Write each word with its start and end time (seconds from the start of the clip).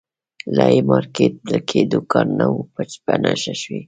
لا 0.55 0.65
یې 0.73 0.81
مارکېټ 0.89 1.35
کې 1.69 1.79
دوکان 1.93 2.27
نه 2.39 2.45
وو 2.51 2.59
په 3.05 3.13
نښه 3.23 3.53
شوی. 3.61 3.79